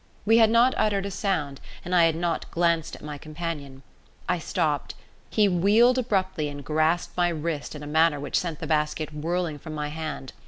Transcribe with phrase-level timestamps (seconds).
[0.25, 3.83] We had not uttered a sound, and I had not glanced at my companion.
[4.27, 4.95] I stopped;
[5.29, 9.59] he wheeled abruptly and grasped my wrist in a manner which sent the basket whirling
[9.59, 10.33] from my hand.